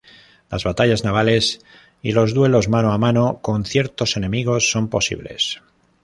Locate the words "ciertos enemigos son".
3.65-4.89